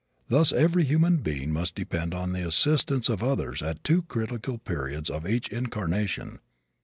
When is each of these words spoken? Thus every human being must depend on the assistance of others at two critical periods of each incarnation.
Thus 0.29 0.51
every 0.51 0.83
human 0.85 1.17
being 1.17 1.51
must 1.53 1.75
depend 1.75 2.15
on 2.15 2.31
the 2.31 2.47
assistance 2.47 3.07
of 3.07 3.21
others 3.21 3.61
at 3.61 3.83
two 3.83 4.01
critical 4.01 4.57
periods 4.57 5.11
of 5.11 5.27
each 5.29 5.47
incarnation. 5.49 6.39